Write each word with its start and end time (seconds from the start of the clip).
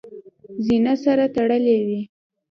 زینه 0.65 0.93
سره 1.03 1.25
تړلې 1.35 1.77
وي. 1.87 2.01